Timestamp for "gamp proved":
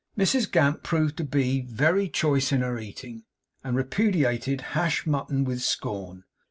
0.51-1.15